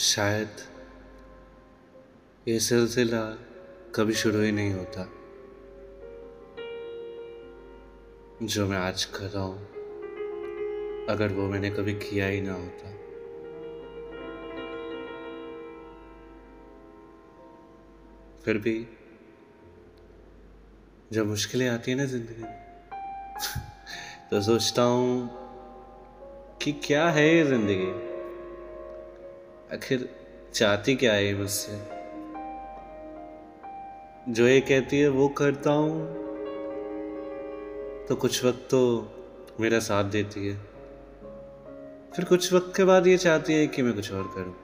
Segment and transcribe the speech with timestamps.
[0.00, 0.48] शायद
[2.48, 3.36] ये सिलसिला
[3.94, 5.04] कभी शुरू ही नहीं होता,
[8.42, 9.58] जो मैं आज कर रहा हूँ,
[11.06, 12.90] अगर वो मैंने कभी किया ही ना होता।
[18.44, 18.88] फिर भी,
[21.12, 22.58] जब मुश्किलें आती है ना ज़िंदगी में
[24.30, 25.30] तो सोचता हूँ
[26.62, 28.09] कि क्या है ये ज़िंदगी?
[29.72, 30.14] आखिर
[30.54, 31.72] चाहती क्या है मुझसे?
[34.32, 36.06] जो ये कहती है, वो करता हूँ।
[38.06, 39.12] तो कुछ वक्त तो
[39.60, 40.56] मेरा साथ देती है।
[42.10, 44.54] फिर कुछ वक्त के बाद ये चाहती है कि मैं कुछ और करूँ।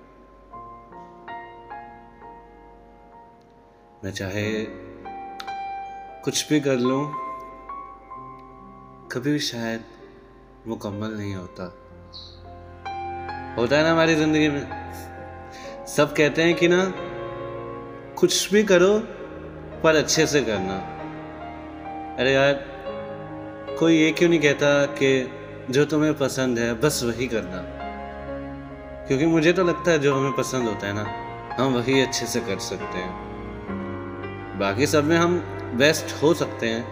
[4.04, 4.64] मैं चाहे
[6.24, 7.12] कुछ भी कर लूँ,
[9.08, 9.84] कभी भी शायद
[10.66, 11.85] मुकम्मल नहीं होता।
[13.58, 14.92] होता है ना हमारी ज़िंदगी में?
[15.86, 16.92] सब कहते हैं कि ना,
[18.18, 18.98] कुछ भी करो,
[19.82, 20.76] पर अच्छे से करना।
[22.18, 22.52] अरे यार,
[23.78, 25.30] कोई ये क्यों नहीं कहता कि
[25.70, 27.62] जो तुम्हें पसंद है, बस वही करना?
[29.06, 31.06] क्योंकि मुझे तो लगता है जो हमें पसंद होता है ना,
[31.62, 33.26] हम वही अच्छे से कर सकते हैं।
[34.58, 35.38] बाकी सब में हम
[35.74, 36.84] बेस्ट हो सकते हैं।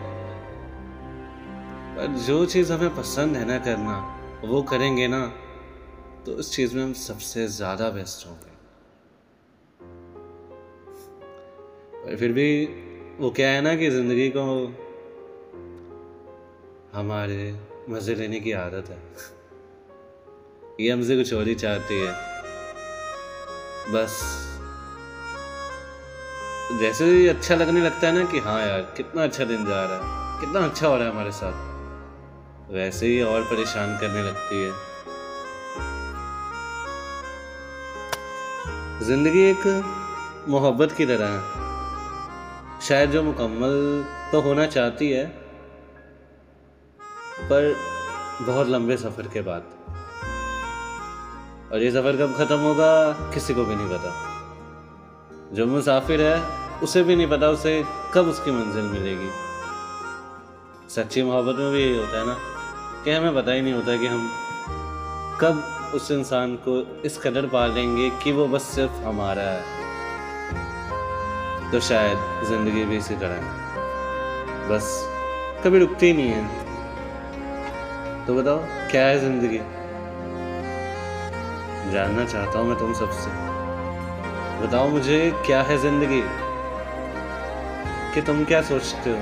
[1.96, 5.32] पर जो चीज़ हमें पसंद है ना करना, वो करेंगे ना
[6.26, 8.52] तो उस चीज़ में हम सबसे ज़्यादा बेस्ट होंगे
[12.16, 12.48] फिर भी
[13.18, 14.42] वो क्या है ना कि ज़िंदगी को
[16.94, 17.36] हमारे
[17.90, 18.98] मज़े लेने की आदत है।
[20.80, 22.12] ये हमसे कुछ और ही चाहती है।
[23.92, 24.12] बस
[26.80, 29.96] जैसे ही अच्छा लगने लगता है ना कि हाँ यार, कितना अच्छा दिन जा रहा
[29.96, 31.52] है, कितना अच्छा हो रहा है हमारे साथ,
[32.72, 34.70] वैसे ही और परेशान करने लगती है।
[39.02, 39.64] ज़िंदगी एक
[40.48, 45.24] मोहब्बत की तरह है। शायद जो मुकम्मल तो होना चाहती है,
[47.42, 47.74] पर
[48.42, 49.62] बहुत लंबे सफ़र के बाद।
[51.72, 52.90] और ये सफ़र कब ख़त्म होगा,
[53.34, 54.10] किसी को भी नहीं पता।
[55.54, 56.40] जो मुसाफिर है,
[56.82, 59.30] उसे भी नहीं पता उसे कब उसकी मंजिल मिलेगी।
[60.90, 62.36] सच्ची मोहब्बत में भी यही होता है ना,
[63.04, 64.30] कि हमें पता ही नहीं होता कि हम
[65.40, 65.62] कब
[65.94, 69.62] उस इंसान को इस कदर पा लेंगे कि वो बस सिर्फ़ हमारा है।
[71.70, 72.18] तो शायद
[72.48, 75.10] ज़िंदगी भी इसी तरह है। बस
[75.64, 76.44] कभी रुकती नहीं है।
[78.26, 78.58] तो बताओ,
[78.90, 79.58] क्या है ज़िंदगी?
[81.92, 83.30] जानना चाहता हूँ मैं तुम सबसे।
[84.66, 86.22] बताओ मुझे, क्या है ज़िंदगी?
[88.14, 89.16] कि तुम क्या सोचते हो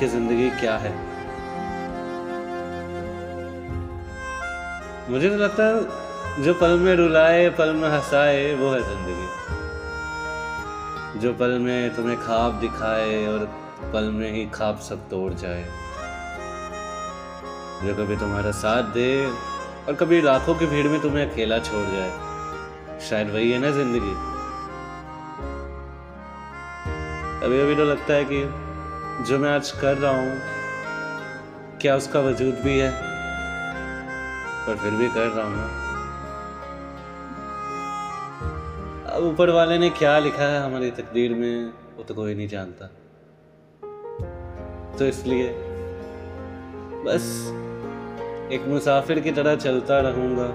[0.00, 1.13] कि ज़िंदगी क्या है?
[5.10, 9.26] मुझे तो लगता है जो पल में रुलाए, पल में हंसाए, वो है ज़िंदगी।
[11.20, 13.44] जो पल में तुम्हें ख्वाब दिखाए और
[13.92, 15.64] पल में ही ख्वाब सब तोड़ जाए।
[17.84, 22.12] जो कभी तुम्हारा साथ दे और कभी लाखों की भीड़ में तुम्हें अकेला छोड़ जाए।
[23.08, 24.14] शायद वही है ना ज़िंदगी।
[27.40, 28.40] कभी कभी तो लगता है कि
[29.24, 30.34] जो मैं आज कर रहा हूँ,
[31.80, 33.13] क्या उसका वजूद भी है?
[34.66, 35.66] पर फिर भी कर रहा हूँ ना।
[39.10, 42.86] अब ऊपर वाले ने क्या लिखा है हमारी तकदीर में, वो तो कोई नहीं जानता।
[44.98, 45.48] तो इसलिए
[47.04, 47.26] बस
[48.52, 50.48] एक मुसाफिर की तरह चलता रहूँगा।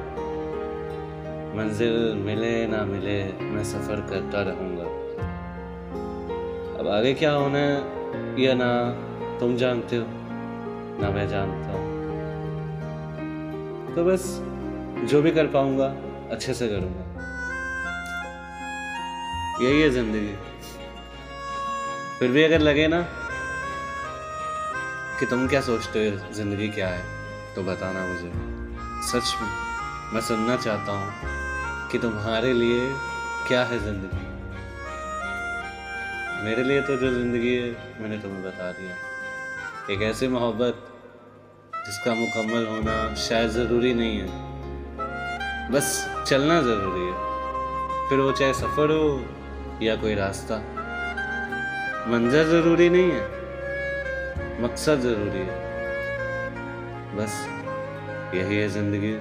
[1.55, 4.87] मंजिल मिले ना मिले मैं सफ़र करता रहूँगा।
[6.79, 8.69] अब आगे क्या होना है, या ना,
[9.39, 10.05] तुम जानते हो,
[11.01, 11.88] ना मैं जानता हूँ।
[13.99, 14.23] तो बस
[15.11, 15.85] जो भी कर पाऊँगा,
[16.31, 17.03] अच्छे से करूँगा।
[19.63, 20.35] यही है ज़िंदगी।
[22.19, 23.01] फिर भी अगर लगे ना
[25.19, 27.03] कि तुम क्या सोचते हो, ज़िंदगी क्या है
[27.55, 28.31] तो बताना मुझे।
[29.09, 29.49] सच में,
[30.13, 32.89] मैं सुनना चाहता हूँ कि तुम्हारे लिए
[33.47, 34.25] क्या है ज़िंदगी।
[36.45, 37.71] मेरे लिए तो जो ज़िंदगी है,
[38.01, 40.85] मैंने तुम्हें बता दिया। एक ऐसी मोहब्बत
[41.89, 44.27] जिसका मुकम्मल होना शायद ज़रूरी नहीं है।
[45.71, 47.13] बस चलना ज़रूरी है।
[48.09, 49.25] फिर वो चाहे सफ़र हो
[49.81, 50.55] या कोई रास्ता।
[52.07, 53.23] मंजर ज़रूरी नहीं है।
[54.63, 55.57] मकसद ज़रूरी है।
[57.17, 57.47] बस
[58.35, 59.13] यही है ज़िंदगी।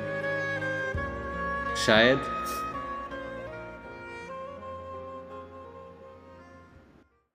[1.86, 2.18] शायद